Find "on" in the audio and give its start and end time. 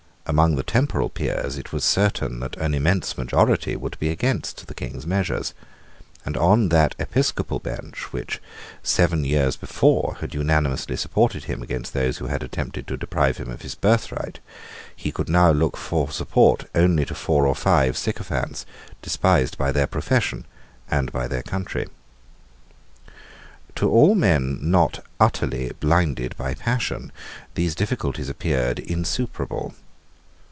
6.37-6.69